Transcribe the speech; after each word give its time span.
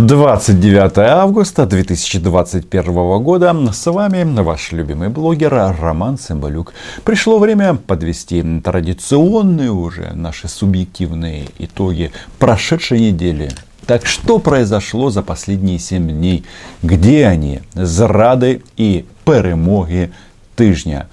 29 0.00 0.98
августа 0.98 1.66
2021 1.66 3.22
года. 3.22 3.56
С 3.72 3.90
вами 3.90 4.22
ваш 4.42 4.70
любимый 4.70 5.08
блогер 5.08 5.52
Роман 5.80 6.18
Цымбалюк. 6.18 6.72
Пришло 7.02 7.40
время 7.40 7.74
подвести 7.74 8.60
традиционные 8.60 9.72
уже 9.72 10.12
наши 10.14 10.46
субъективные 10.46 11.46
итоги 11.58 12.12
прошедшей 12.38 13.00
недели. 13.00 13.50
Так 13.86 14.06
что 14.06 14.38
произошло 14.38 15.10
за 15.10 15.22
последние 15.22 15.80
7 15.80 16.08
дней? 16.08 16.44
Где 16.82 17.26
они? 17.26 17.62
Зрады 17.74 18.62
и 18.76 19.04
перемоги 19.24 20.12
тижня. 20.54 21.08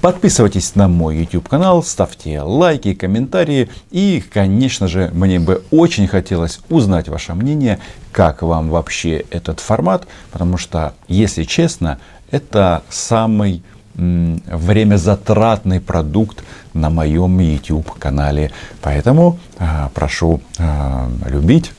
Подписывайтесь 0.00 0.76
на 0.76 0.86
мой 0.86 1.16
YouTube 1.18 1.48
канал, 1.48 1.82
ставьте 1.82 2.40
лайки, 2.40 2.94
комментарии. 2.94 3.68
И, 3.90 4.22
конечно 4.32 4.86
же, 4.86 5.10
мне 5.12 5.40
бы 5.40 5.64
очень 5.72 6.06
хотелось 6.06 6.60
узнать 6.68 7.08
ваше 7.08 7.34
мнение, 7.34 7.80
как 8.12 8.42
вам 8.42 8.70
вообще 8.70 9.24
этот 9.30 9.58
формат. 9.58 10.06
Потому 10.30 10.56
что, 10.56 10.94
если 11.08 11.42
честно, 11.42 11.98
это 12.30 12.84
самый 12.88 13.64
время 13.96 14.96
затратный 14.96 15.80
продукт 15.80 16.44
на 16.74 16.90
моем 16.90 17.40
YouTube 17.40 17.90
канале. 17.98 18.52
Поэтому 18.80 19.40
э, 19.58 19.88
прошу 19.94 20.40
э, 20.58 21.08
любить 21.26 21.72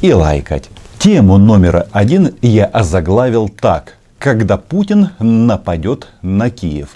и 0.00 0.12
лайкать. 0.12 0.68
Тему 0.98 1.38
номер 1.38 1.86
один 1.92 2.34
я 2.42 2.64
озаглавил 2.64 3.48
так– 3.48 3.98
когда 4.22 4.56
Путин 4.56 5.08
нападет 5.18 6.06
на 6.22 6.48
Киев. 6.48 6.90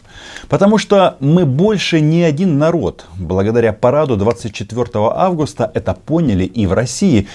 Потому 0.49 0.79
что 0.79 1.17
мы 1.19 1.45
больше 1.45 2.01
не 2.01 2.23
один 2.23 2.57
народ. 2.57 3.07
Благодаря 3.19 3.73
параду 3.73 4.17
24 4.17 4.87
августа 4.95 5.69
это 5.75 5.95
поняли 5.95 6.45
и 6.45 6.67
в 6.67 6.73
России. 6.73 7.27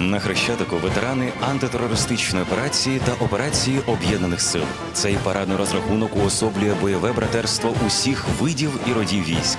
На 0.00 0.18
Хрещатику 0.18 0.76
ветерани 0.76 1.28
антитерористичної 1.50 2.44
операції 2.44 3.00
та 3.04 3.24
операції 3.24 3.80
об'єднаних 3.86 4.40
сил. 4.40 4.62
Цей 4.92 5.16
парадний 5.24 5.56
розрахунок 5.56 6.16
уособлює 6.16 6.74
бойове 6.80 7.12
братерство 7.12 7.74
усіх 7.86 8.26
видів 8.40 8.70
і 8.90 8.92
родів 8.92 9.24
військ. 9.24 9.58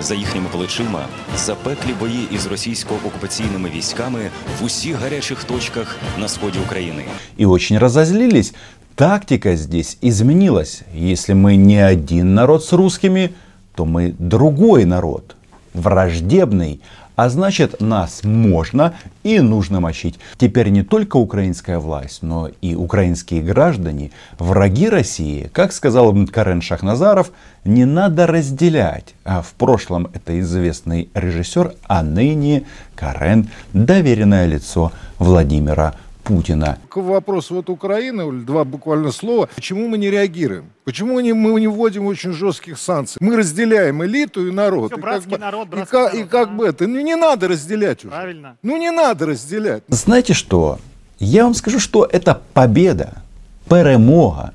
За 0.00 0.14
їхніми 0.14 0.46
плечима 0.52 1.06
запеклі 1.36 1.92
бої 2.00 2.28
із 2.30 2.46
російсько-окупаційними 2.46 3.70
військами 3.76 4.30
в 4.60 4.64
усіх 4.64 4.96
гарячих 4.96 5.44
точках 5.44 5.96
на 6.18 6.28
сході 6.28 6.58
України. 6.58 7.04
И 7.40 7.46
очень 7.46 7.78
разозлились. 7.78 8.54
Тактика 8.94 9.56
здесь 9.56 9.96
изменилась. 10.02 10.82
Если 10.92 11.34
мы 11.34 11.56
не 11.56 11.78
один 11.78 12.34
народ 12.34 12.64
с 12.64 12.72
русскими, 12.72 13.30
то 13.74 13.84
мы 13.84 14.14
другой 14.18 14.84
народ, 14.84 15.36
враждебный. 15.72 16.80
а 17.15 17.29
значит, 17.29 17.79
нас 17.79 18.23
можно 18.23 18.95
и 19.23 19.39
нужно 19.39 19.79
мочить. 19.79 20.19
Теперь 20.37 20.69
не 20.69 20.83
только 20.83 21.17
украинская 21.17 21.77
власть, 21.77 22.23
но 22.23 22.49
и 22.61 22.73
украинские 22.75 23.43
граждане, 23.43 24.11
враги 24.39 24.89
России. 24.89 25.49
Как 25.53 25.73
сказал 25.73 26.13
Карен 26.27 26.61
Шахназаров, 26.61 27.31
не 27.65 27.85
надо 27.85 28.25
разделять. 28.25 29.13
А 29.25 29.41
в 29.41 29.53
прошлом 29.53 30.09
это 30.13 30.39
известный 30.39 31.09
режиссер, 31.13 31.75
а 31.87 32.01
ныне 32.01 32.63
Карен 32.95 33.49
доверенное 33.73 34.45
лицо 34.47 34.91
Владимира 35.19 35.93
Путина. 36.23 36.77
К 36.89 36.97
вопросу 36.97 37.55
вот 37.55 37.69
Украины, 37.69 38.31
два 38.43 38.63
буквально 38.63 39.11
слова. 39.11 39.49
Почему 39.55 39.87
мы 39.87 39.97
не 39.97 40.09
реагируем? 40.09 40.65
Почему 40.85 41.19
не, 41.19 41.33
мы 41.33 41.59
не 41.59 41.67
вводим 41.67 42.05
очень 42.05 42.31
жестких 42.31 42.77
санкций? 42.77 43.17
Мы 43.19 43.35
разделяем 43.35 44.03
элиту 44.03 44.47
и 44.47 44.51
народ. 44.51 44.91
Все, 44.91 44.99
и 44.99 45.01
братский 45.01 45.31
как 45.31 45.39
бы, 45.39 45.45
народ, 45.45 45.67
и, 45.67 45.71
братский 45.71 45.91
ка- 45.91 46.03
народ, 46.03 46.13
и 46.15 46.23
как 46.23 46.47
ага. 46.47 46.57
бы 46.57 46.67
это, 46.67 46.87
ну 46.87 46.99
не 47.01 47.15
надо 47.15 47.47
разделять 47.47 48.05
уже. 48.05 48.11
Правильно. 48.13 48.57
Ну 48.63 48.77
не 48.77 48.91
надо 48.91 49.25
разделять. 49.27 49.83
Знаете 49.87 50.33
что? 50.33 50.79
Я 51.19 51.43
вам 51.43 51.53
скажу, 51.53 51.79
что 51.79 52.05
это 52.05 52.41
победа, 52.53 53.21
перемога. 53.69 54.53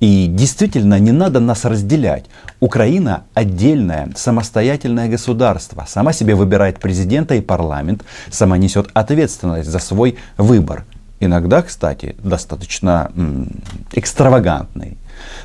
И 0.00 0.26
действительно 0.26 0.98
не 0.98 1.12
надо 1.12 1.40
нас 1.40 1.64
разделять. 1.64 2.26
Украина 2.60 3.24
отдельное, 3.32 4.12
самостоятельное 4.16 5.08
государство. 5.08 5.86
Сама 5.88 6.12
себе 6.12 6.34
выбирает 6.34 6.78
президента 6.78 7.34
и 7.34 7.40
парламент. 7.40 8.04
Сама 8.30 8.58
несет 8.58 8.90
ответственность 8.92 9.70
за 9.70 9.78
свой 9.78 10.18
выбор. 10.36 10.84
Иногда, 11.24 11.62
кстати, 11.62 12.16
достаточно 12.22 13.10
м, 13.16 13.48
экстравагантный. 13.92 14.98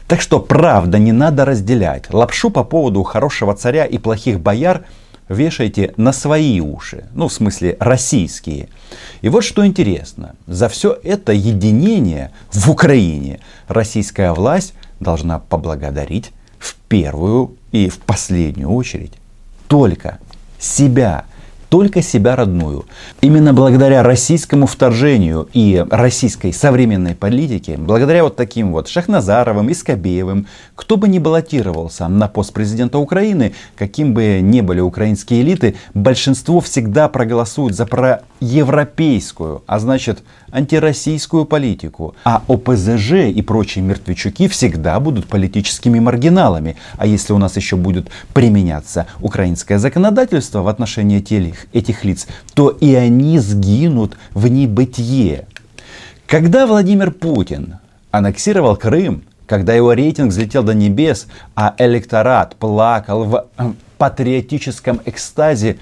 Так 0.08 0.20
что, 0.20 0.40
правда, 0.40 1.00
не 1.00 1.14
надо 1.14 1.46
разделять. 1.46 2.14
Лапшу 2.14 2.50
по 2.50 2.66
поводу 2.66 3.04
хорошего 3.04 3.56
царя 3.56 3.86
и 3.86 3.98
плохих 3.98 4.42
бояр 4.42 4.84
вешайте 5.30 5.94
на 5.96 6.12
свои 6.12 6.60
уши. 6.60 7.06
Ну, 7.14 7.30
в 7.30 7.34
смысле, 7.34 7.78
российские. 7.80 8.68
И 9.22 9.30
вот 9.30 9.46
что 9.46 9.66
интересно. 9.66 10.36
За 10.48 10.68
все 10.68 11.00
это 11.02 11.32
единение 11.32 12.32
в 12.52 12.70
Украине 12.70 13.40
российская 13.70 14.34
власть 14.34 14.74
должна 15.00 15.40
поблагодарить 15.40 16.32
в 16.58 16.76
первую 16.90 17.56
и 17.72 17.88
в 17.88 18.00
последнюю 18.00 18.70
очередь 18.70 19.14
только 19.70 20.20
себя, 20.60 21.24
только 21.70 22.02
себя 22.02 22.36
родную. 22.36 22.86
Именно 23.22 23.54
благодаря 23.54 24.04
российскому 24.04 24.66
вторжению 24.66 25.48
и 25.54 25.86
российской 25.90 26.52
современной 26.52 27.16
политике, 27.16 27.78
благодаря 27.78 28.24
вот 28.24 28.36
таким 28.36 28.72
вот 28.72 28.88
Шахназаровым 28.88 29.70
и 29.70 29.74
Скобеевым, 29.74 30.48
кто 30.76 30.98
бы 30.98 31.08
ни 31.08 31.20
баллотировался 31.20 32.08
на 32.08 32.28
пост 32.28 32.54
президента 32.54 32.98
Украины, 32.98 33.54
каким 33.76 34.14
бы 34.14 34.40
ни 34.42 34.62
были 34.62 34.80
украинские 34.80 35.42
элиты, 35.42 35.76
большинство 35.94 36.60
всегда 36.60 37.08
проголосует 37.08 37.76
за 37.76 37.86
проевропейскую, 37.86 39.64
а 39.68 39.80
значит 39.80 40.24
антироссийскую 40.52 41.46
политику. 41.46 42.16
А 42.24 42.42
ОПЗЖ 42.48 43.30
и 43.34 43.42
прочие 43.42 43.84
мертвячуки 43.84 44.48
всегда 44.48 45.00
будут 45.00 45.28
политическими 45.28 46.00
маргиналами. 46.00 46.76
А 46.98 47.06
если 47.06 47.34
у 47.34 47.38
нас 47.38 47.56
еще 47.56 47.76
будет 47.76 48.10
применяться 48.34 49.06
украинское 49.22 49.78
законодательство 49.78 50.62
в 50.62 50.68
отношении 50.68 51.20
этих, 51.20 51.59
этих 51.74 52.04
лиц, 52.04 52.28
то 52.54 52.70
и 52.70 52.94
они 52.96 53.40
сгинут 53.40 54.18
в 54.34 54.48
небытие. 54.48 55.48
Когда 56.28 56.68
Владимир 56.68 57.12
Путин 57.12 57.80
аннексировал 58.12 58.76
Крым, 58.76 59.24
когда 59.48 59.74
его 59.74 59.94
рейтинг 59.94 60.30
взлетел 60.30 60.62
до 60.62 60.76
небес, 60.76 61.26
а 61.56 61.74
электорат 61.80 62.56
плакал 62.56 63.24
в 63.24 63.48
э, 63.58 63.72
патриотическом 63.98 65.02
экстазе, 65.06 65.80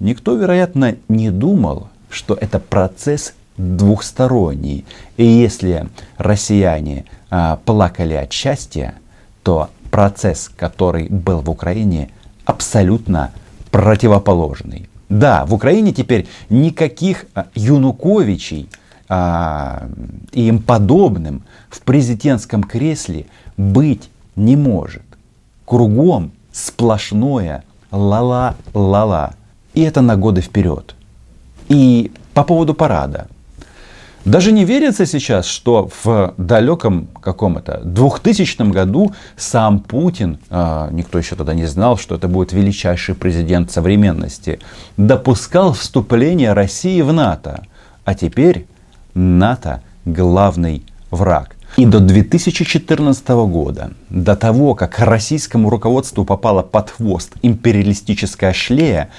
никто, 0.00 0.34
вероятно, 0.34 0.96
не 1.08 1.30
думал, 1.30 1.88
что 2.10 2.34
это 2.34 2.58
процесс 2.58 3.32
двухсторонний. 3.56 4.84
И 5.16 5.24
если 5.24 5.88
россияне 6.18 7.06
а, 7.30 7.58
плакали 7.64 8.14
от 8.14 8.32
счастья, 8.32 8.94
то 9.42 9.70
процесс, 9.90 10.50
который 10.54 11.08
был 11.08 11.40
в 11.40 11.48
Украине, 11.48 12.10
абсолютно 12.44 13.32
противоположный. 13.70 14.89
Да, 15.10 15.44
в 15.44 15.52
Украине 15.52 15.92
теперь 15.92 16.28
никаких 16.48 17.26
а, 17.34 17.48
Януковичей 17.56 18.68
а, 19.08 19.88
и 20.32 20.46
им 20.46 20.62
подобным 20.62 21.42
в 21.68 21.80
президентском 21.80 22.62
кресле 22.62 23.26
быть 23.56 24.08
не 24.36 24.54
может. 24.54 25.02
Кругом 25.64 26.30
сплошное 26.52 27.64
ла-ла-ла-ла. 27.90 29.34
И 29.74 29.82
это 29.82 30.00
на 30.00 30.16
годы 30.16 30.42
вперед. 30.42 30.94
И 31.68 32.12
по 32.32 32.44
поводу 32.44 32.74
парада. 32.74 33.26
Даже 34.24 34.52
не 34.52 34.64
верится 34.64 35.06
сейчас, 35.06 35.46
что 35.46 35.88
в 36.04 36.34
далеком 36.36 37.08
каком-то 37.22 37.80
2000 37.84 38.70
году 38.70 39.12
сам 39.36 39.80
Путин, 39.80 40.38
а, 40.50 40.90
никто 40.92 41.18
еще 41.18 41.36
тогда 41.36 41.54
не 41.54 41.64
знал, 41.64 41.96
что 41.96 42.16
это 42.16 42.28
будет 42.28 42.52
величайший 42.52 43.14
президент 43.14 43.70
современности, 43.70 44.60
допускал 44.98 45.72
вступление 45.72 46.52
России 46.52 47.00
в 47.00 47.12
НАТО. 47.12 47.62
А 48.04 48.14
теперь 48.14 48.66
НАТО 49.14 49.82
главный 50.04 50.84
враг. 51.10 51.56
И 51.76 51.86
до 51.86 52.00
2014 52.00 53.28
года, 53.28 53.92
до 54.10 54.34
того, 54.36 54.74
как 54.74 54.98
российскому 54.98 55.70
руководству 55.70 56.24
попала 56.24 56.62
под 56.62 56.90
хвост 56.90 57.32
империалистическая 57.42 58.52
шлея, 58.52 59.10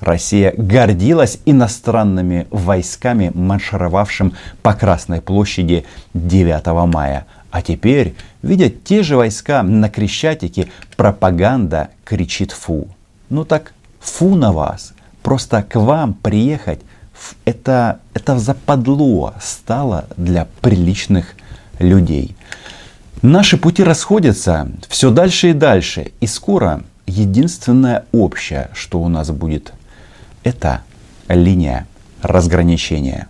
Россия 0.00 0.52
гордилась 0.56 1.38
иностранными 1.44 2.46
войсками, 2.50 3.30
маршировавшим 3.34 4.34
по 4.62 4.74
Красной 4.74 5.20
площади 5.20 5.84
9 6.14 6.92
мая. 6.92 7.26
А 7.50 7.62
теперь, 7.62 8.14
видя 8.42 8.70
те 8.70 9.02
же 9.02 9.16
войска 9.16 9.62
на 9.62 9.88
Крещатике, 9.88 10.68
пропаганда 10.96 11.90
кричит 12.04 12.52
фу. 12.52 12.88
Ну 13.28 13.44
так 13.44 13.72
фу 14.00 14.34
на 14.34 14.52
вас. 14.52 14.94
Просто 15.22 15.62
к 15.62 15.76
вам 15.78 16.14
приехать 16.14 16.80
это, 17.44 18.00
это 18.14 18.38
западло 18.38 19.34
стало 19.40 20.06
для 20.16 20.46
приличных 20.60 21.34
людей. 21.79 22.35
Наши 23.21 23.57
пути 23.57 23.83
расходятся 23.83 24.67
все 24.87 25.11
дальше 25.11 25.49
и 25.49 25.53
дальше. 25.53 26.11
И 26.19 26.27
скоро 26.27 26.83
единственное 27.07 28.05
общее, 28.11 28.69
что 28.73 28.99
у 28.99 29.09
нас 29.09 29.31
будет, 29.31 29.73
это 30.43 30.79
линия 31.27 31.87
разграничения. 32.21 33.27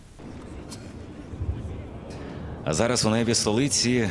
А 2.65 2.73
зараз 2.73 3.05
у 3.05 3.09
небі 3.09 3.35
столиці 3.35 4.09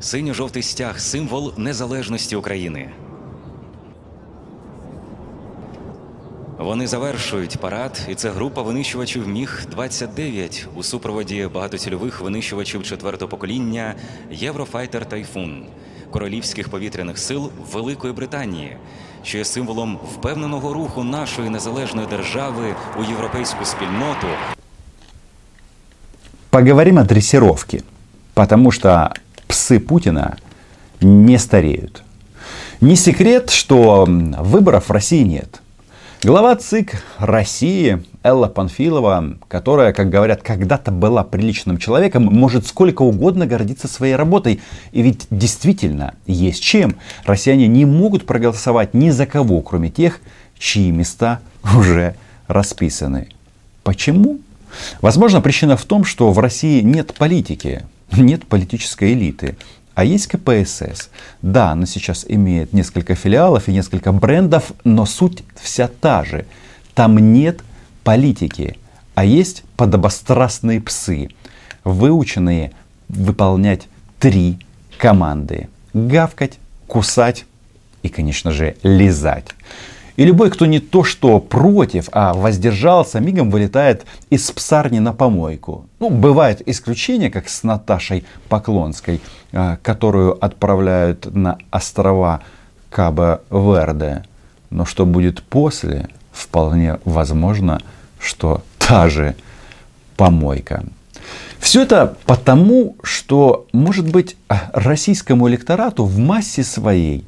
синьо-жовтий 0.00 0.62
стяг, 0.62 1.00
символ 1.00 1.52
незалежності 1.56 2.36
України. 2.36 2.88
Вони 6.63 6.87
завершують 6.87 7.57
парад, 7.57 8.01
і 8.09 8.15
це 8.15 8.29
група 8.29 8.61
винищувачів 8.61 9.27
Міг 9.27 9.65
29 9.71 10.67
у 10.75 10.83
супроводі 10.83 11.49
багатоцільових 11.53 12.21
винищувачів 12.21 12.83
четвертого 12.83 13.29
покоління 13.29 13.95
Єврофайтер 14.31 15.05
Тайфун 15.05 15.65
королівських 16.11 16.69
повітряних 16.69 17.17
сил 17.17 17.51
Великої 17.73 18.13
Британії, 18.13 18.77
що 19.23 19.37
є 19.37 19.45
символом 19.45 19.99
впевненого 20.13 20.73
руху 20.73 21.03
нашої 21.03 21.49
незалежної 21.49 22.07
держави 22.07 22.75
у 22.99 23.03
європейську 23.03 23.65
спільноту. 23.65 24.27
Поговорим 26.49 26.97
о 26.97 27.03
дрессировке, 27.03 27.81
потому 28.33 28.71
что 28.71 29.09
псы 29.47 29.79
Путина 29.79 30.37
не 31.01 31.39
стареют. 31.39 32.03
Не 32.81 32.95
секрет, 32.95 33.49
что 33.49 34.05
выборов 34.05 34.83
в 34.87 34.91
России 34.91 35.23
нет. 35.23 35.61
Глава 36.23 36.55
ЦИК 36.55 37.01
России 37.17 38.03
Элла 38.21 38.45
Панфилова, 38.45 39.37
которая, 39.47 39.91
как 39.91 40.11
говорят, 40.11 40.43
когда-то 40.43 40.91
была 40.91 41.23
приличным 41.23 41.79
человеком, 41.79 42.25
может 42.25 42.67
сколько 42.67 43.01
угодно 43.01 43.47
гордиться 43.47 43.87
своей 43.87 44.15
работой. 44.15 44.61
И 44.91 45.01
ведь 45.01 45.25
действительно 45.31 46.13
есть 46.27 46.61
чем. 46.61 46.95
Россияне 47.25 47.67
не 47.67 47.85
могут 47.85 48.27
проголосовать 48.27 48.93
ни 48.93 49.09
за 49.09 49.25
кого, 49.25 49.61
кроме 49.61 49.89
тех, 49.89 50.21
чьи 50.59 50.91
места 50.91 51.39
уже 51.75 52.13
расписаны. 52.45 53.29
Почему? 53.81 54.41
Возможно, 55.01 55.41
причина 55.41 55.75
в 55.75 55.85
том, 55.85 56.05
что 56.05 56.31
в 56.31 56.37
России 56.37 56.81
нет 56.81 57.15
политики, 57.15 57.81
нет 58.11 58.45
политической 58.45 59.13
элиты. 59.13 59.57
А 59.93 60.03
есть 60.05 60.27
КПСС. 60.27 61.09
Да, 61.41 61.71
она 61.71 61.85
сейчас 61.85 62.25
имеет 62.27 62.73
несколько 62.73 63.15
филиалов 63.15 63.67
и 63.67 63.73
несколько 63.73 64.11
брендов, 64.11 64.71
но 64.83 65.05
суть 65.05 65.43
вся 65.55 65.87
та 65.87 66.23
же. 66.23 66.45
Там 66.93 67.17
нет 67.33 67.61
политики, 68.03 68.77
а 69.15 69.25
есть 69.25 69.63
подобострастные 69.75 70.81
псы, 70.81 71.29
выученные 71.83 72.71
выполнять 73.09 73.87
три 74.19 74.59
команды. 74.97 75.67
Гавкать, 75.93 76.59
кусать 76.87 77.45
и, 78.01 78.09
конечно 78.09 78.51
же, 78.51 78.77
лизать. 78.83 79.49
И 80.15 80.25
любой, 80.25 80.51
кто 80.51 80.65
не 80.65 80.79
то 80.79 81.03
что 81.03 81.39
против, 81.39 82.09
а 82.11 82.33
воздержался, 82.33 83.19
мигом 83.19 83.49
вылетает 83.49 84.05
из 84.29 84.49
псарни 84.51 84.99
на 84.99 85.13
помойку. 85.13 85.85
Ну, 85.99 86.09
бывают 86.09 86.61
исключения, 86.65 87.29
как 87.29 87.49
с 87.49 87.63
Наташей 87.63 88.25
Поклонской, 88.49 89.21
а, 89.53 89.77
которую 89.81 90.43
отправляют 90.43 91.33
на 91.33 91.57
острова 91.71 92.41
Каба-Верде. 92.89 94.25
Но 94.69 94.85
что 94.85 95.05
будет 95.05 95.43
после, 95.43 96.09
вполне 96.31 96.99
возможно, 97.05 97.81
что 98.19 98.63
та 98.79 99.09
же 99.09 99.35
помойка. 100.17 100.83
Все 101.59 101.83
это 101.83 102.17
потому, 102.25 102.95
что, 103.03 103.67
может 103.71 104.09
быть, 104.09 104.35
российскому 104.73 105.47
электорату 105.47 106.05
в 106.05 106.17
массе 106.17 106.63
своей 106.63 107.23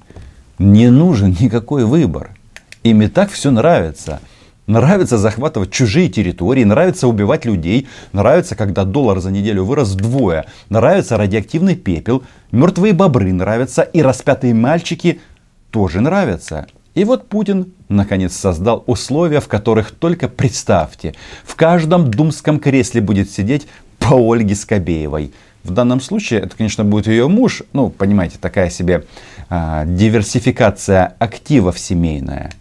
не 0.57 0.89
нужен 0.89 1.35
никакой 1.39 1.85
выбор. 1.85 2.31
Им 2.83 3.01
и 3.01 3.07
так 3.07 3.31
все 3.31 3.49
нравится. 3.49 4.19
Нравится 4.67 5.17
захватывать 5.17 5.71
чужие 5.71 6.07
территории, 6.07 6.63
нравится 6.63 7.07
убивать 7.07 7.43
людей, 7.43 7.87
нравится, 8.13 8.55
когда 8.55 8.85
доллар 8.85 9.19
за 9.19 9.29
неделю 9.29 9.65
вырос 9.65 9.91
вдвое, 9.91 10.45
нравится 10.69 11.17
радиоактивный 11.17 11.75
пепел, 11.75 12.23
мертвые 12.51 12.93
бобры 12.93 13.33
нравятся 13.33 13.81
и 13.81 14.01
распятые 14.01 14.53
мальчики 14.53 15.19
тоже 15.69 15.99
нравятся. 15.99 16.67
И 16.95 17.03
вот 17.03 17.27
Путин 17.27 17.73
наконец 17.89 18.35
создал 18.35 18.83
условия, 18.85 19.41
в 19.41 19.47
которых 19.47 19.91
только 19.91 20.29
представьте, 20.29 21.13
в 21.43 21.55
каждом 21.55 22.09
думском 22.09 22.59
кресле 22.59 23.01
будет 23.01 23.29
сидеть 23.29 23.67
по 23.99 24.15
Ольге 24.15 24.55
Скобеевой. 24.55 25.33
В 25.63 25.71
данном 25.71 25.99
случае 25.99 26.41
это, 26.41 26.55
конечно, 26.55 26.83
будет 26.83 27.07
ее 27.07 27.27
муж. 27.27 27.63
Ну, 27.73 27.89
понимаете, 27.89 28.37
такая 28.39 28.69
себе 28.69 29.05
а, 29.49 29.85
диверсификация 29.85 31.15
активов 31.19 31.79
семейная. 31.79 32.51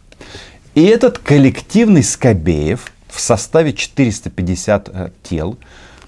И 0.75 0.83
этот 0.85 1.19
коллективный 1.19 2.03
Скобеев 2.03 2.93
в 3.09 3.21
составе 3.21 3.75
450 3.75 4.89
э, 4.89 5.11
тел 5.23 5.59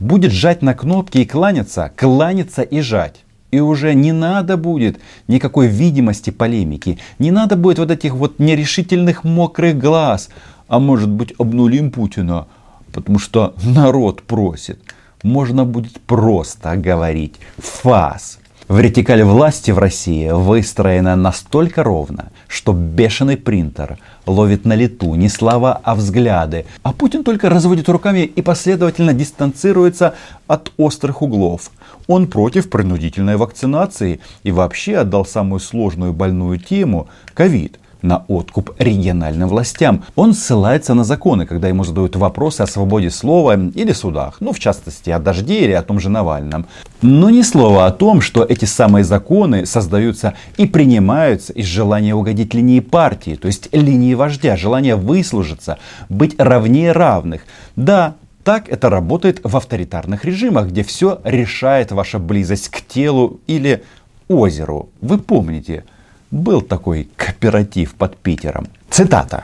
будет 0.00 0.32
жать 0.32 0.62
на 0.62 0.72
кнопки 0.72 1.18
и 1.18 1.26
кланяться, 1.26 1.92
кланяться 1.94 2.62
и 2.62 2.80
жать. 2.80 3.24
И 3.50 3.60
уже 3.60 3.94
не 3.94 4.12
надо 4.12 4.56
будет 4.56 4.98
никакой 5.28 5.66
видимости 5.66 6.30
полемики. 6.30 6.98
Не 7.18 7.30
надо 7.30 7.56
будет 7.56 7.78
вот 7.78 7.90
этих 7.90 8.14
вот 8.14 8.38
нерешительных 8.38 9.22
мокрых 9.22 9.78
глаз. 9.78 10.30
А 10.66 10.78
может 10.78 11.10
быть 11.10 11.34
обнулим 11.38 11.90
Путина, 11.90 12.46
потому 12.90 13.18
что 13.18 13.54
народ 13.62 14.22
просит. 14.22 14.80
Можно 15.22 15.66
будет 15.66 16.00
просто 16.00 16.74
говорить 16.76 17.34
фас. 17.58 18.38
Вертикаль 18.68 19.22
власти 19.24 19.72
в 19.72 19.78
России 19.78 20.30
выстроена 20.30 21.16
настолько 21.16 21.82
ровно, 21.82 22.32
что 22.48 22.72
бешеный 22.72 23.36
принтер 23.36 23.98
ловит 24.26 24.64
на 24.64 24.74
лету 24.74 25.14
не 25.14 25.28
слова, 25.28 25.80
а 25.82 25.94
взгляды. 25.94 26.66
А 26.82 26.92
Путин 26.92 27.24
только 27.24 27.48
разводит 27.48 27.88
руками 27.88 28.20
и 28.20 28.42
последовательно 28.42 29.12
дистанцируется 29.12 30.14
от 30.46 30.72
острых 30.76 31.22
углов. 31.22 31.70
Он 32.06 32.26
против 32.26 32.70
принудительной 32.70 33.36
вакцинации 33.36 34.20
и 34.42 34.52
вообще 34.52 34.98
отдал 34.98 35.24
самую 35.24 35.60
сложную 35.60 36.12
больную 36.12 36.58
тему– 36.58 37.08
ковид 37.34 37.78
на 38.04 38.24
откуп 38.28 38.70
региональным 38.78 39.48
властям. 39.48 40.04
Он 40.14 40.34
ссылается 40.34 40.94
на 40.94 41.04
законы, 41.04 41.46
когда 41.46 41.68
ему 41.68 41.84
задают 41.84 42.16
вопросы 42.16 42.60
о 42.60 42.66
свободе 42.66 43.10
слова 43.10 43.56
или 43.56 43.92
судах, 43.92 44.36
ну 44.40 44.52
в 44.52 44.58
частности 44.58 45.10
о 45.10 45.18
дожде 45.18 45.64
или 45.64 45.72
о 45.72 45.82
том 45.82 45.98
же 45.98 46.10
Навальном. 46.10 46.66
Но 47.02 47.30
ни 47.30 47.42
слова 47.42 47.86
о 47.86 47.90
том, 47.90 48.20
что 48.20 48.44
эти 48.44 48.66
самые 48.66 49.04
законы 49.04 49.66
создаются 49.66 50.34
и 50.58 50.66
принимаются 50.66 51.52
из 51.52 51.66
желания 51.66 52.14
угодить 52.14 52.54
линии 52.54 52.80
партии, 52.80 53.36
то 53.36 53.46
есть 53.46 53.68
линии 53.72 54.14
вождя, 54.14 54.56
желания 54.56 54.96
выслужиться, 54.96 55.78
быть 56.08 56.34
равнее 56.38 56.92
равных. 56.92 57.42
Да, 57.74 58.14
так 58.44 58.68
это 58.68 58.90
работает 58.90 59.40
в 59.42 59.56
авторитарных 59.56 60.26
режимах, 60.26 60.68
где 60.68 60.84
все 60.84 61.20
решает 61.24 61.90
ваша 61.92 62.18
близость 62.18 62.68
к 62.68 62.82
телу 62.82 63.40
или 63.46 63.82
озеру. 64.28 64.90
Вы 65.00 65.18
помните, 65.18 65.84
был 66.34 66.60
такой 66.60 67.08
кооператив 67.16 67.94
под 67.94 68.16
Питером. 68.16 68.66
Цитата. 68.90 69.42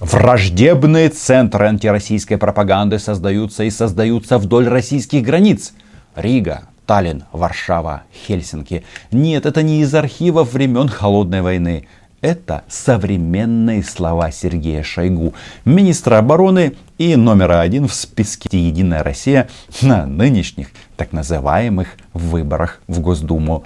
Враждебные 0.00 1.08
центры 1.08 1.66
антироссийской 1.66 2.36
пропаганды 2.36 2.98
создаются 2.98 3.62
и 3.62 3.70
создаются 3.70 4.38
вдоль 4.38 4.68
российских 4.68 5.22
границ. 5.22 5.72
Рига, 6.16 6.64
Таллин, 6.86 7.24
Варшава, 7.32 8.02
Хельсинки. 8.12 8.84
Нет, 9.12 9.46
это 9.46 9.62
не 9.62 9.80
из 9.80 9.94
архивов 9.94 10.52
времен 10.52 10.88
Холодной 10.88 11.40
войны. 11.40 11.86
Это 12.20 12.64
современные 12.68 13.84
слова 13.84 14.30
Сергея 14.30 14.82
Шойгу, 14.82 15.34
министра 15.66 16.16
обороны 16.16 16.74
и 16.96 17.16
номера 17.16 17.60
один 17.60 17.86
в 17.86 17.92
списке 17.92 18.66
«Единая 18.66 19.02
Россия» 19.02 19.48
на 19.82 20.06
нынешних 20.06 20.68
так 20.96 21.12
называемых 21.12 21.88
выборах 22.14 22.80
в 22.86 23.00
Госдуму. 23.00 23.64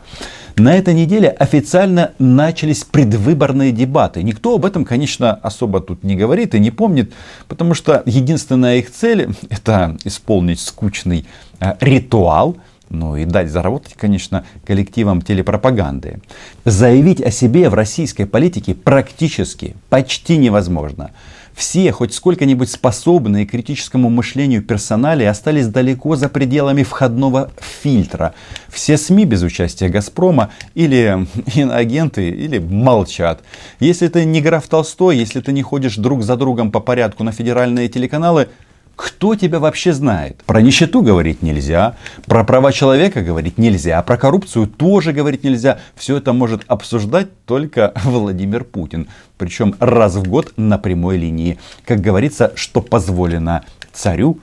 На 0.59 0.75
этой 0.75 0.93
неделе 0.93 1.29
официально 1.29 2.13
начались 2.19 2.83
предвыборные 2.83 3.71
дебаты. 3.71 4.25
Никто 4.25 4.57
об 4.57 4.65
этом, 4.65 4.85
конечно, 4.85 5.33
особо 5.35 5.81
тут 5.81 6.03
не 6.03 6.17
говорит 6.17 6.53
и 6.55 6.59
не 6.59 6.73
помнит, 6.73 7.13
потому 7.47 7.75
что 7.75 8.03
единственная 8.07 8.79
их 8.79 8.91
цель– 8.91 9.29
это 9.51 9.97
исполнить 10.03 10.59
скучный 10.59 11.27
э, 11.61 11.75
ритуал, 11.81 12.57
ну 12.91 13.15
и 13.15 13.25
дать 13.25 13.53
заработать, 13.53 13.95
конечно, 13.95 14.45
коллективам 14.67 15.23
телепропаганды. 15.23 16.21
Заявить 16.65 17.21
о 17.21 17.31
себе 17.31 17.69
в 17.69 17.75
российской 17.75 18.25
политике 18.25 18.75
практически 18.75 19.77
почти 19.91 20.39
невозможно. 20.39 21.13
Все, 21.59 21.91
хоть 21.91 22.15
сколько-нибудь 22.15 22.71
способные 22.71 23.45
к 23.45 23.51
критическому 23.51 24.11
мышлению 24.11 24.63
персонали, 24.63 25.25
остались 25.25 25.67
далеко 25.67 26.15
за 26.15 26.29
пределами 26.29 26.85
входного 26.85 27.51
фильтра. 27.83 28.33
Все 28.69 28.97
СМИ 28.97 29.25
без 29.25 29.43
участия 29.43 29.89
Газпрома 29.89 30.51
или 30.77 31.27
иноагенты, 31.57 32.29
или 32.29 32.61
молчат. 32.61 33.43
Если 33.81 34.07
ты 34.07 34.25
не 34.25 34.41
граф 34.41 34.69
Толстой, 34.69 35.17
если 35.17 35.41
ты 35.41 35.51
не 35.51 35.63
ходишь 35.63 35.97
друг 35.97 36.23
за 36.23 36.37
другом 36.37 36.71
по 36.71 36.79
порядку 36.79 37.25
на 37.25 37.33
федеральные 37.33 37.89
телеканалы, 37.89 38.51
кто 38.99 39.37
тебя 39.37 39.61
вообще 39.61 39.93
знает? 39.93 40.43
Про 40.45 40.61
нищету 40.61 41.03
говорить 41.03 41.41
нельзя, 41.41 41.95
про 42.27 42.43
права 42.43 42.73
человека 42.73 43.23
говорить 43.23 43.57
нельзя, 43.57 44.03
про 44.03 44.17
коррупцию 44.17 44.67
тоже 44.67 45.13
говорить 45.13 45.45
нельзя. 45.45 45.79
Все 45.95 46.17
это 46.17 46.33
может 46.33 46.65
обсуждать 46.67 47.29
только 47.45 47.93
Владимир 48.05 48.65
Путин. 48.65 49.07
Причем 49.37 49.77
раз 49.79 50.17
в 50.17 50.29
год 50.29 50.53
на 50.57 50.79
прямой 50.79 51.17
линии. 51.17 51.61
Как 51.85 52.01
говорится, 52.01 52.51
что 52.57 52.81
позволено 52.81 53.65
царю, 53.93 54.41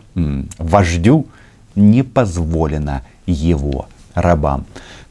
вождю, 0.58 1.28
не 1.76 2.04
позволено 2.04 3.02
его 3.26 3.88
рабам. 4.14 4.66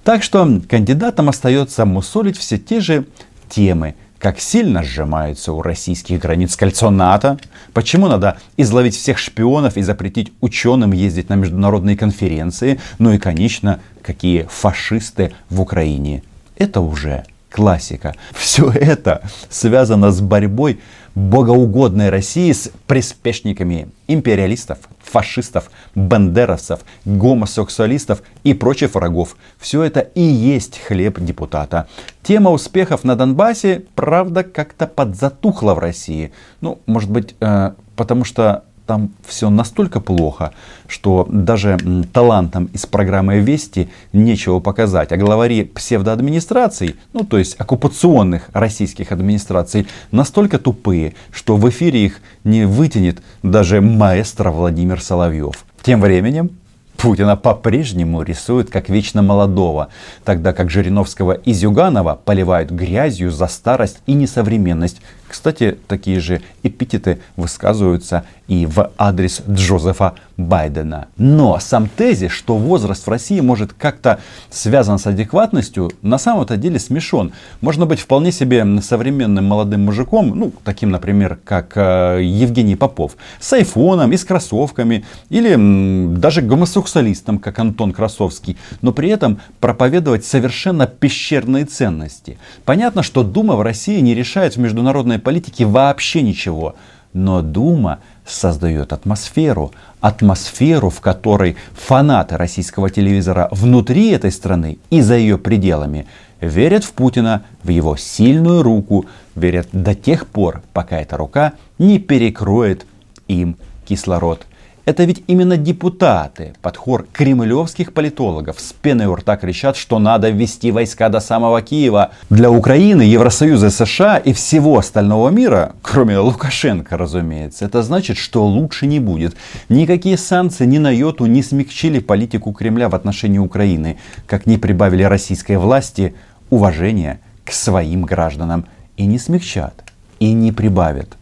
Так 0.04 0.22
что 0.22 0.62
кандидатам 0.70 1.28
остается 1.28 1.84
мусолить 1.84 2.38
все 2.38 2.56
те 2.56 2.80
же 2.80 3.04
темы, 3.50 3.94
как 4.24 4.40
сильно 4.40 4.82
сжимается 4.82 5.52
у 5.52 5.60
российских 5.60 6.18
границ 6.18 6.56
кольцо 6.56 6.88
НАТО, 6.88 7.36
почему 7.74 8.08
надо 8.08 8.38
изловить 8.56 8.96
всех 8.96 9.18
шпионов 9.18 9.76
и 9.76 9.82
запретить 9.82 10.32
ученым 10.40 10.92
ездить 10.92 11.28
на 11.28 11.34
международные 11.34 11.94
конференции, 11.94 12.80
ну 12.98 13.12
и, 13.12 13.18
конечно, 13.18 13.80
какие 14.00 14.48
фашисты 14.50 15.34
в 15.50 15.60
Украине. 15.60 16.22
Это 16.56 16.80
уже 16.80 17.24
классика. 17.50 18.14
Все 18.32 18.70
это 18.70 19.20
связано 19.50 20.10
с 20.10 20.22
борьбой 20.22 20.80
богоугодной 21.14 22.10
России 22.10 22.52
с 22.52 22.70
приспешниками 22.86 23.88
империалистов, 24.08 24.78
фашистов, 25.02 25.70
бандеровцев, 25.94 26.80
гомосексуалистов 27.04 28.22
и 28.42 28.54
прочих 28.54 28.94
врагов. 28.94 29.36
Все 29.58 29.82
это 29.82 30.00
и 30.00 30.22
есть 30.22 30.80
хлеб 30.80 31.20
депутата. 31.20 31.88
Тема 32.22 32.50
успехов 32.50 33.04
на 33.04 33.16
Донбассе, 33.16 33.84
правда, 33.94 34.42
как-то 34.42 34.86
подзатухла 34.86 35.74
в 35.74 35.78
России. 35.78 36.32
Ну, 36.60 36.80
может 36.86 37.10
быть, 37.10 37.36
э, 37.40 37.72
потому 37.96 38.24
что 38.24 38.64
там 38.86 39.10
все 39.26 39.50
настолько 39.50 40.00
плохо, 40.00 40.52
что 40.86 41.26
даже 41.30 41.78
талантам 42.12 42.66
из 42.66 42.86
программы 42.86 43.38
«Вести» 43.38 43.88
нечего 44.12 44.60
показать. 44.60 45.12
А 45.12 45.16
главари 45.16 45.64
псевдоадминистраций, 45.64 46.96
ну 47.12 47.24
то 47.24 47.38
есть 47.38 47.56
оккупационных 47.58 48.50
российских 48.52 49.12
администраций, 49.12 49.86
настолько 50.10 50.58
тупые, 50.58 51.14
что 51.30 51.56
в 51.56 51.68
эфире 51.70 52.04
их 52.04 52.20
не 52.44 52.64
вытянет 52.64 53.22
даже 53.42 53.80
маэстро 53.80 54.50
Владимир 54.50 55.00
Соловьев. 55.00 55.64
Тем 55.82 56.00
временем 56.00 56.50
Путина 56.96 57.36
по-прежнему 57.36 58.22
рисуют 58.22 58.70
как 58.70 58.88
вечно 58.88 59.20
молодого, 59.22 59.88
тогда 60.24 60.52
как 60.52 60.70
Жириновского 60.70 61.32
и 61.32 61.52
Зюганова 61.52 62.18
поливают 62.24 62.70
грязью 62.70 63.30
за 63.30 63.46
старость 63.46 63.98
и 64.06 64.14
несовременность. 64.14 65.00
Кстати, 65.34 65.76
такие 65.88 66.20
же 66.20 66.42
эпитеты 66.62 67.18
высказываются 67.34 68.24
и 68.46 68.66
в 68.66 68.92
адрес 68.96 69.42
Джозефа 69.48 70.14
Байдена. 70.36 71.08
Но 71.16 71.58
сам 71.60 71.88
тезис, 71.88 72.30
что 72.30 72.56
возраст 72.56 73.06
в 73.06 73.10
России 73.10 73.40
может 73.40 73.72
как-то 73.72 74.20
связан 74.50 74.98
с 74.98 75.06
адекватностью, 75.06 75.90
на 76.02 76.18
самом-то 76.18 76.56
деле 76.56 76.78
смешон. 76.78 77.32
Можно 77.60 77.86
быть 77.86 78.00
вполне 78.00 78.32
себе 78.32 78.64
современным 78.80 79.44
молодым 79.44 79.84
мужиком, 79.84 80.38
ну, 80.38 80.52
таким, 80.64 80.90
например, 80.90 81.38
как 81.44 81.72
э, 81.76 82.20
Евгений 82.22 82.76
Попов, 82.76 83.16
с 83.40 83.52
айфоном 83.52 84.12
и 84.12 84.16
с 84.16 84.24
кроссовками, 84.24 85.04
или 85.30 85.54
м, 85.54 86.20
даже 86.20 86.42
гомосексуалистом, 86.42 87.38
как 87.38 87.58
Антон 87.58 87.92
Красовский, 87.92 88.56
но 88.82 88.92
при 88.92 89.08
этом 89.08 89.40
проповедовать 89.60 90.24
совершенно 90.24 90.86
пещерные 90.86 91.64
ценности. 91.64 92.38
Понятно, 92.64 93.02
что 93.02 93.22
Дума 93.22 93.56
в 93.56 93.62
России 93.62 94.00
не 94.00 94.14
решает 94.14 94.56
в 94.56 94.60
международной 94.60 95.18
политике 95.24 95.64
вообще 95.66 96.22
ничего, 96.22 96.76
но 97.12 97.42
Дума 97.42 97.98
создает 98.24 98.92
атмосферу. 98.92 99.72
Атмосферу, 100.00 100.90
в 100.90 101.00
которой 101.00 101.56
фанаты 101.72 102.36
российского 102.36 102.90
телевизора 102.90 103.48
внутри 103.50 104.10
этой 104.10 104.30
страны 104.30 104.78
и 104.90 105.00
за 105.00 105.16
ее 105.16 105.38
пределами 105.38 106.06
верят 106.40 106.84
в 106.84 106.92
Путина, 106.92 107.42
в 107.62 107.70
его 107.70 107.96
сильную 107.96 108.62
руку, 108.62 109.06
верят 109.34 109.68
до 109.72 109.94
тех 109.94 110.26
пор, 110.26 110.62
пока 110.72 111.00
эта 111.00 111.16
рука 111.16 111.54
не 111.78 111.98
перекроет 111.98 112.86
им 113.26 113.56
кислород. 113.86 114.46
Это 114.84 115.04
ведь 115.04 115.24
именно 115.28 115.56
депутаты 115.56 116.52
под 116.60 116.76
хор 116.76 117.06
кремлевских 117.10 117.94
политологов 117.94 118.60
с 118.60 118.74
пеной 118.74 119.06
у 119.06 119.14
рта 119.14 119.38
кричат, 119.38 119.76
что 119.76 119.98
надо 119.98 120.28
ввести 120.28 120.70
войска 120.72 121.08
до 121.08 121.20
самого 121.20 121.62
Киева. 121.62 122.10
Для 122.28 122.50
Украины, 122.50 123.00
Евросоюза, 123.00 123.70
США 123.70 124.18
и 124.18 124.34
всего 124.34 124.78
остального 124.78 125.30
мира, 125.30 125.72
кроме 125.80 126.18
Лукашенко, 126.18 126.98
разумеется, 126.98 127.64
это 127.64 127.82
значит, 127.82 128.18
что 128.18 128.46
лучше 128.46 128.86
не 128.86 129.00
будет. 129.00 129.36
Никакие 129.70 130.18
санкции 130.18 130.66
ни 130.66 130.76
на 130.76 130.90
йоту 130.90 131.24
не 131.24 131.42
смягчили 131.42 131.98
политику 131.98 132.52
Кремля 132.52 132.90
в 132.90 132.94
отношении 132.94 133.38
Украины, 133.38 133.98
как 134.26 134.44
не 134.44 134.58
прибавили 134.58 135.02
российской 135.02 135.56
власти 135.56 136.14
уважения 136.50 137.20
к 137.44 137.52
своим 137.52 138.02
гражданам. 138.02 138.66
И 138.96 139.06
не 139.06 139.18
смягчат, 139.18 139.82
и 140.20 140.32
не 140.32 140.52
прибавят. 140.52 141.16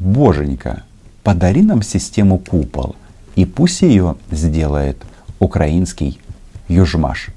Боженька, 0.00 0.82
подари 1.22 1.62
нам 1.62 1.82
систему 1.82 2.38
купол, 2.38 2.96
и 3.36 3.44
пусть 3.44 3.82
ее 3.82 4.16
сделает 4.30 4.98
украинский 5.38 6.20
южмаш. 6.68 7.28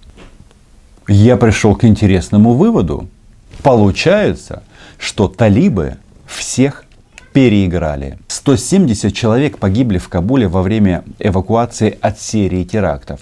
Я 1.08 1.38
пришел 1.38 1.76
к 1.76 1.84
интересному 1.84 2.54
выводу. 2.54 3.10
Получается, 3.62 4.64
что 4.98 5.28
талибы 5.28 5.98
всех 6.26 6.86
переиграли. 7.34 8.20
170 8.28 9.14
человек 9.14 9.58
погибли 9.58 9.98
в 9.98 10.08
Кабуле 10.08 10.48
во 10.48 10.62
время 10.62 11.04
эвакуации 11.20 11.98
от 12.00 12.22
серии 12.22 12.64
терактов. 12.64 13.22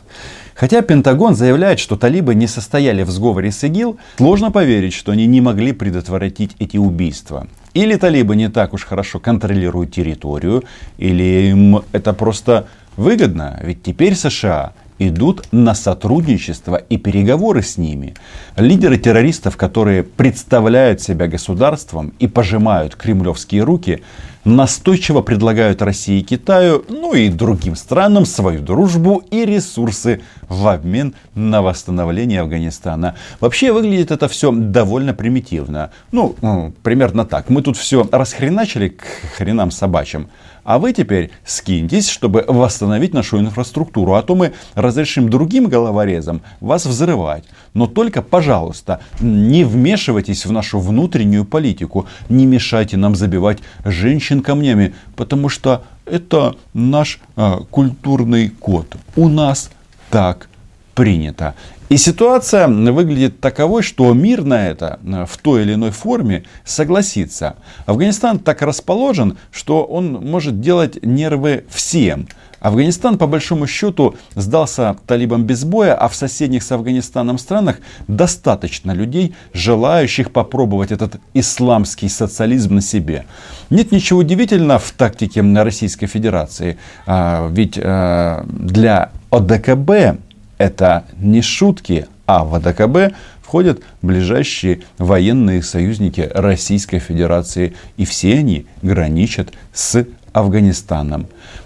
Хотя 0.53 0.81
Пентагон 0.81 1.35
заявляет, 1.35 1.79
что 1.79 1.95
талибы 1.95 2.35
не 2.35 2.45
состояли 2.45 3.03
в 3.03 3.09
сговоре 3.09 3.51
с 3.51 3.63
ИГИЛ, 3.63 3.97
сложно 4.17 4.51
поверить, 4.51 4.93
что 4.93 5.11
они 5.13 5.25
не 5.25 5.41
могли 5.41 5.71
предотвратить 5.71 6.51
эти 6.59 6.77
убийства. 6.77 7.47
Или 7.73 7.95
талибы 7.95 8.35
не 8.35 8.49
так 8.49 8.73
уж 8.73 8.83
хорошо 8.83 9.19
контролируют 9.19 9.91
территорию, 9.91 10.63
или 10.97 11.49
им 11.51 11.83
это 11.93 12.13
просто 12.13 12.67
выгодно, 12.97 13.59
ведь 13.63 13.81
теперь 13.81 14.15
США 14.15 14.73
идут 14.99 15.47
на 15.51 15.73
сотрудничество 15.73 16.75
и 16.75 16.97
переговоры 16.97 17.61
с 17.63 17.77
ними. 17.77 18.13
Лидеры 18.55 18.97
террористов, 18.97 19.57
которые 19.57 20.03
представляют 20.03 21.01
себя 21.01 21.27
государством 21.27 22.13
и 22.19 22.27
пожимают 22.27 22.95
кремлевские 22.95 23.63
руки, 23.63 24.03
настойчиво 24.45 25.21
предлагают 25.21 25.81
России 25.81 26.19
и 26.19 26.23
Китаю, 26.23 26.83
ну 26.89 27.13
и 27.13 27.29
другим 27.29 27.75
странам 27.75 28.25
свою 28.25 28.61
дружбу 28.61 29.23
и 29.31 29.45
ресурсы 29.45 30.21
в 30.49 30.67
обмен 30.67 31.13
на 31.35 31.61
восстановление 31.61 32.41
Афганистана. 32.41 33.15
Вообще 33.39 33.71
выглядит 33.71 34.11
это 34.11 34.27
все 34.27 34.51
довольно 34.51 35.13
примитивно. 35.13 35.91
Ну, 36.11 36.35
примерно 36.83 37.25
так. 37.25 37.49
Мы 37.49 37.61
тут 37.61 37.77
все 37.77 38.07
расхреначили 38.11 38.89
к 38.89 39.03
хренам 39.37 39.71
собачьим. 39.71 40.27
А 40.63 40.77
вы 40.77 40.93
теперь 40.93 41.31
скиньтесь, 41.43 42.07
чтобы 42.07 42.45
восстановить 42.47 43.15
нашу 43.15 43.39
инфраструктуру. 43.39 44.13
А 44.13 44.21
то 44.21 44.35
мы 44.35 44.53
разрешим 44.75 45.27
другим 45.27 45.67
головорезам 45.67 46.41
вас 46.59 46.85
взрывать. 46.85 47.45
Но 47.73 47.87
только, 47.87 48.21
пожалуйста, 48.21 49.01
не 49.19 49.63
вмешивайтесь 49.63 50.45
в 50.45 50.51
нашу 50.51 50.79
внутреннюю 50.79 51.45
политику. 51.45 52.05
Не 52.29 52.45
мешайте 52.45 52.95
нам 52.95 53.15
забивать 53.15 53.57
женщин 53.85 54.30
камнями. 54.39 54.95
Потому 55.17 55.49
что 55.49 55.83
это 56.05 56.55
наш 56.73 57.19
а, 57.35 57.59
культурный 57.69 58.49
код. 58.49 58.95
У 59.17 59.27
нас 59.27 59.69
так 60.09 60.47
принято. 60.93 61.55
И 61.89 61.97
ситуация 61.97 62.69
выглядит 62.69 63.41
таковой, 63.41 63.83
что 63.83 64.13
мир 64.13 64.45
на 64.45 64.69
это 64.69 64.99
э, 65.03 65.25
в 65.27 65.37
той 65.37 65.63
или 65.63 65.73
иной 65.73 65.91
форме 65.91 66.45
согласится. 66.63 67.57
Афганистан 67.85 68.39
так 68.39 68.61
расположен, 68.61 69.37
что 69.51 69.83
он 69.83 70.13
может 70.13 70.61
делать 70.61 71.03
нервы 71.03 71.65
всем. 71.69 72.27
Афганистан, 72.61 73.17
по 73.17 73.27
большому 73.27 73.67
счету, 73.67 74.15
сдался 74.35 74.95
талибам 75.07 75.43
без 75.43 75.65
боя, 75.65 75.95
а 75.95 76.07
в 76.07 76.15
соседних 76.15 76.63
с 76.63 76.71
Афганистаном 76.71 77.39
странах 77.39 77.79
достаточно 78.07 78.91
людей, 78.91 79.35
желающих 79.51 80.31
попробовать 80.31 80.91
этот 80.91 81.19
исламский 81.33 82.07
социализм 82.07 82.75
на 82.75 82.81
себе. 82.81 83.25
Нет 83.71 83.91
ничего 83.91 84.19
удивительного 84.19 84.79
в 84.79 84.91
тактике 84.91 85.41
Российской 85.41 86.05
Федерации, 86.05 86.77
а, 87.07 87.49
ведь 87.49 87.77
э, 87.77 88.43
для 88.47 89.11
ОДКБ 89.31 90.21
это 90.61 91.05
не 91.17 91.41
шутки, 91.41 92.05
а 92.27 92.45
в 92.45 92.53
АДКБ 92.53 93.15
входят 93.41 93.81
ближайшие 94.03 94.81
военные 94.99 95.63
союзники 95.63 96.29
Российской 96.33 96.99
Федерации. 96.99 97.73
И 97.97 98.05
все 98.05 98.37
они 98.37 98.67
граничат 98.83 99.51
с 99.73 100.05
Афганистаном. 100.33 101.25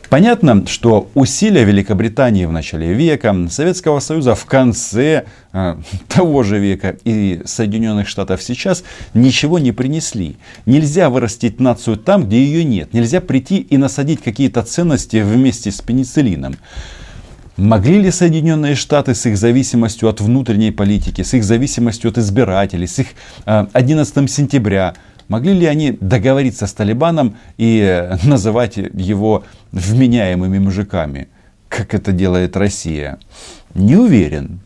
Понятно, 0.09 0.65
что 0.65 1.09
усилия 1.13 1.65
Великобритании 1.65 2.45
в 2.45 2.53
начале 2.53 2.93
века, 2.93 3.35
Советского 3.49 3.99
Союза 3.99 4.33
в 4.33 4.45
конце 4.45 5.25
э, 5.51 5.75
того 6.07 6.43
же 6.43 6.57
века 6.57 6.95
и 7.03 7.41
Соединенных 7.43 8.07
Штатов 8.07 8.41
сейчас 8.41 8.83
ничего 9.13 9.59
не 9.59 9.73
принесли. 9.73 10.37
Нельзя 10.65 11.09
вырастить 11.09 11.59
нацию 11.59 11.97
там, 11.97 12.27
где 12.27 12.37
ее 12.37 12.63
нет. 12.63 12.93
Нельзя 12.93 13.19
прийти 13.19 13.57
и 13.57 13.77
насадить 13.77 14.21
какие-то 14.21 14.61
ценности 14.63 15.17
вместе 15.17 15.69
с 15.69 15.81
пенициллином. 15.81 16.55
Могли 17.57 18.01
ли 18.01 18.12
Соединенные 18.12 18.75
Штаты 18.75 19.15
с 19.15 19.25
их 19.25 19.38
зависимостью 19.38 20.09
от 20.09 20.19
внутренней 20.19 20.71
политики, 20.71 21.21
с 21.21 21.33
их 21.33 21.43
зависимостью 21.43 22.12
от 22.12 22.17
избирателей, 22.17 22.88
с 22.88 23.00
их 23.00 23.07
11 23.45 24.17
э, 24.17 24.27
сентября, 24.27 24.93
могли 25.29 25.53
ли 25.53 25.65
они 25.65 25.97
договориться 26.01 26.67
с 26.67 26.74
Талибаном 26.74 27.38
и 27.57 27.79
э, 27.79 28.17
называть 28.25 28.77
его 28.77 29.43
вменяемыми 29.71 30.59
мужиками? 30.59 31.27
как 31.75 31.93
это 31.93 32.12
делает 32.12 32.55
Россия? 32.55 33.19
Не 33.74 33.97
уверен. 33.97 34.62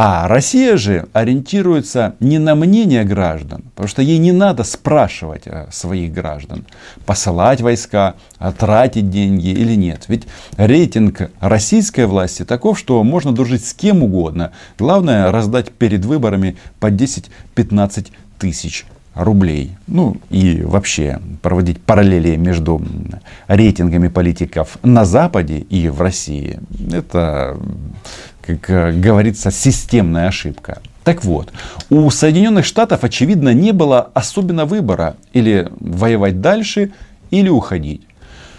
А 0.00 0.28
Россия 0.28 0.76
же 0.76 1.08
ориентируется 1.12 2.14
не 2.20 2.38
на 2.38 2.54
мнение 2.54 3.02
граждан, 3.02 3.64
потому 3.74 3.88
что 3.88 4.00
ей 4.00 4.18
не 4.18 4.30
надо 4.30 4.62
спрашивать 4.62 5.42
своих 5.72 6.12
граждан, 6.12 6.64
посылать 7.04 7.60
войска, 7.60 8.14
тратить 8.60 9.10
деньги 9.10 9.48
или 9.48 9.74
нет. 9.74 10.04
Ведь 10.06 10.28
рейтинг 10.56 11.32
российской 11.40 12.06
власти 12.06 12.44
таков, 12.44 12.78
что 12.78 13.02
можно 13.02 13.32
дружить 13.32 13.66
с 13.66 13.74
кем 13.74 14.04
угодно. 14.04 14.52
Главное 14.78 15.32
раздать 15.32 15.72
перед 15.72 16.04
выборами 16.04 16.56
по 16.78 16.92
10-15 16.92 18.12
тысяч 18.38 18.86
рублей. 19.16 19.72
Ну 19.88 20.16
и 20.30 20.62
вообще 20.62 21.20
проводить 21.42 21.80
параллели 21.82 22.36
между 22.36 22.80
рейтингами 23.48 24.06
политиков 24.06 24.78
на 24.84 25.04
Западе 25.04 25.58
и 25.58 25.88
в 25.88 26.00
России. 26.00 26.60
Это, 26.92 27.58
как 28.56 29.00
говорится, 29.00 29.50
системная 29.50 30.28
ошибка. 30.28 30.80
Так 31.04 31.24
вот, 31.24 31.52
у 31.88 32.10
Соединенных 32.10 32.64
Штатов, 32.66 33.02
очевидно, 33.04 33.54
не 33.54 33.72
было 33.72 34.10
особенно 34.14 34.66
выбора 34.66 35.16
или 35.32 35.68
воевать 35.80 36.40
дальше, 36.40 36.92
или 37.30 37.48
уходить. 37.48 38.02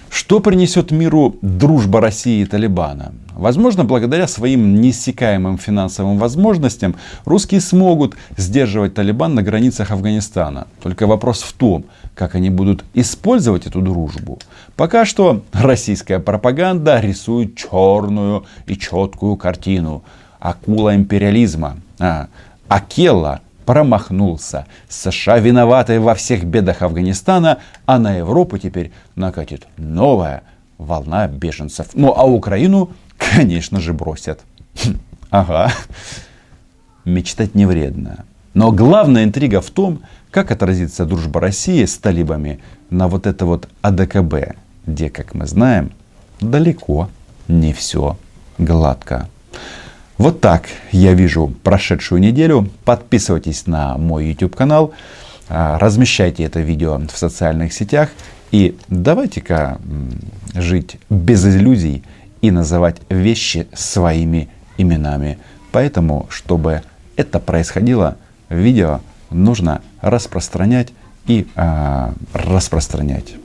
Что 0.10 0.40
принесет 0.40 0.92
миру 0.92 1.36
дружба 1.42 2.02
России 2.02 2.42
и 2.42 2.46
Талибана? 2.46 3.14
Возможно, 3.36 3.86
благодаря 3.86 4.28
своим 4.28 4.82
неиссякаемым 4.82 5.58
финансовым 5.58 6.18
возможностям 6.18 6.96
русские 7.26 7.62
смогут 7.62 8.16
сдерживать 8.36 8.96
Талибан 8.96 9.36
на 9.36 9.44
границах 9.44 9.92
Афганистана. 9.92 10.68
Только 10.82 11.08
вопрос 11.08 11.42
в 11.42 11.54
том, 11.54 11.86
как 12.16 12.36
они 12.36 12.50
будут 12.50 12.84
использовать 12.94 13.68
эту 13.68 13.82
дружбу. 13.82 14.40
Пока 14.76 15.06
что 15.06 15.44
российская 15.54 16.20
пропаганда 16.20 17.00
рисует 17.00 17.56
черную 17.56 18.46
и 18.66 18.76
четкую 18.76 19.38
картину. 19.38 20.04
Акула 20.40 20.96
империализма. 20.96 21.78
А, 22.00 22.28
Акела 22.68 23.42
промахнулся. 23.70 24.66
США 24.90 25.38
виноваты 25.38 26.00
во 26.00 26.16
всех 26.16 26.44
бедах 26.44 26.82
Афганистана, 26.82 27.60
а 27.86 28.00
на 28.00 28.16
Европу 28.16 28.58
теперь 28.58 28.92
накатит 29.16 29.68
новая 29.78 30.42
волна 30.80 31.28
беженцев. 31.28 31.90
Ну 31.94 32.12
а 32.18 32.26
Украину, 32.26 32.90
конечно 33.20 33.80
же, 33.80 33.94
бросят. 33.94 34.40
Хм, 34.84 34.98
ага. 35.30 35.72
Мечтать 37.06 37.54
не 37.54 37.68
вредно. 37.68 38.26
Но 38.56 38.72
главная 38.72 39.24
интрига 39.24 39.62
в 39.62 39.70
том, 39.70 40.00
как 40.32 40.50
отразится 40.50 41.06
дружба 41.06 41.40
России 41.40 41.86
с 41.86 41.96
талибами 42.00 42.62
на 42.90 43.08
вот 43.08 43.28
это 43.28 43.46
вот 43.46 43.70
АДКБ, 43.84 44.56
где, 44.88 45.12
как 45.12 45.36
мы 45.36 45.46
знаем, 45.46 45.92
далеко 46.42 47.08
не 47.48 47.74
все 47.74 48.18
гладко. 48.58 49.30
Вот 50.20 50.42
так 50.42 50.66
я 50.92 51.14
вижу 51.14 51.48
прошедшую 51.64 52.20
неделю. 52.20 52.68
Подписывайтесь 52.84 53.68
на 53.68 53.98
мой 53.98 54.28
YouTube 54.28 54.54
канал, 54.54 54.92
а, 55.48 55.80
размещайте 55.80 56.44
это 56.44 56.60
видео 56.60 57.00
в 57.00 57.18
социальных 57.18 57.72
сетях 57.72 58.10
и 58.52 58.78
давайте-ка 58.90 59.80
жить 60.54 60.98
без 61.10 61.46
иллюзий 61.46 62.04
и 62.42 62.52
называть 62.52 62.98
вещи 63.08 63.70
своими 63.74 64.50
именами. 64.78 65.38
Поэтому, 65.72 66.28
чтобы 66.30 66.82
это 67.16 67.40
происходило, 67.40 68.18
видео 68.50 69.00
нужно 69.30 69.82
распространять 70.02 70.90
и 71.28 71.48
э, 71.56 72.12
распространять. 72.34 73.36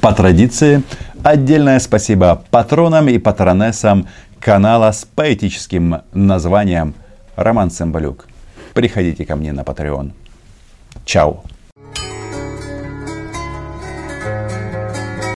По 0.00 0.12
традиции, 0.12 0.82
отдельное 1.22 1.78
спасибо 1.78 2.42
патронам 2.50 3.08
и 3.08 3.18
патронессам 3.18 4.06
канала 4.42 4.90
с 4.90 5.04
поэтическим 5.04 6.02
названием 6.12 6.94
Роман 7.36 7.70
Цымбалюк. 7.70 8.26
Приходите 8.74 9.24
ко 9.24 9.36
мне 9.36 9.52
на 9.52 9.60
Patreon. 9.60 10.10
Чао! 11.04 11.44